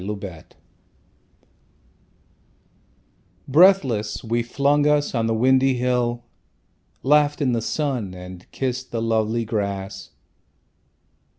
The 0.01 0.07
Hill 0.07 0.43
Breathless, 3.47 4.23
we 4.23 4.41
flung 4.41 4.87
us 4.87 5.13
on 5.13 5.27
the 5.27 5.35
windy 5.35 5.75
hill, 5.75 6.23
Laughed 7.03 7.39
in 7.39 7.51
the 7.51 7.61
sun, 7.61 8.15
and 8.15 8.49
kissed 8.51 8.89
the 8.89 8.99
lovely 8.99 9.45
grass. 9.45 10.09